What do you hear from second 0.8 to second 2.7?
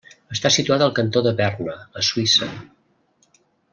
al cantó de Berna, a Suïssa.